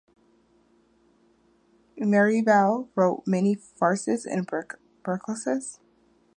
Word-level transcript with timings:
Merivale 1.95 2.89
wrote 2.95 3.21
many 3.27 3.53
farces 3.53 4.25
and 4.25 4.49
burlesques. 5.03 5.79